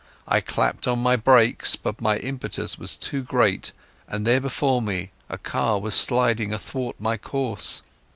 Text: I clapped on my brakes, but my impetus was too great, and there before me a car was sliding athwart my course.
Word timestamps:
I 0.27 0.41
clapped 0.41 0.87
on 0.87 0.97
my 0.97 1.15
brakes, 1.15 1.75
but 1.75 2.01
my 2.01 2.17
impetus 2.17 2.75
was 2.79 2.97
too 2.97 3.21
great, 3.21 3.71
and 4.07 4.25
there 4.25 4.41
before 4.41 4.81
me 4.81 5.11
a 5.29 5.37
car 5.37 5.77
was 5.79 5.93
sliding 5.93 6.51
athwart 6.51 6.95
my 6.99 7.17
course. 7.17 7.83